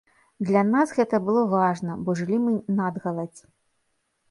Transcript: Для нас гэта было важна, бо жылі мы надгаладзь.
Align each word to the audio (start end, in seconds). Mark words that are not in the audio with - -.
Для 0.47 0.61
нас 0.75 0.93
гэта 0.99 1.19
было 1.27 1.43
важна, 1.51 1.99
бо 2.09 2.17
жылі 2.23 2.41
мы 2.47 2.57
надгаладзь. 2.81 3.41